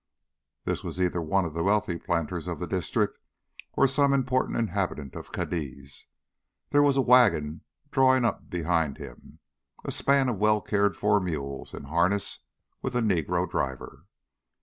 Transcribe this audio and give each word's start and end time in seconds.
This 0.65 0.83
was 0.83 0.99
either 0.99 1.21
one 1.21 1.45
of 1.45 1.53
the 1.53 1.61
wealthy 1.61 1.99
planters 1.99 2.47
of 2.47 2.59
the 2.59 2.65
district 2.65 3.19
or 3.73 3.85
some 3.85 4.13
important 4.13 4.57
inhabitant 4.57 5.13
of 5.13 5.31
Cadiz. 5.31 6.07
There 6.71 6.81
was 6.81 6.97
a 6.97 7.01
wagon 7.01 7.61
drawing 7.91 8.25
up 8.25 8.49
behind 8.49 8.97
him, 8.97 9.37
a 9.85 9.91
span 9.91 10.27
of 10.27 10.39
well 10.39 10.59
cared 10.59 10.95
for 10.97 11.19
mules 11.19 11.75
in 11.75 11.83
harness 11.83 12.39
with 12.81 12.95
a 12.95 13.01
Negro 13.01 13.47
driver. 13.47 14.07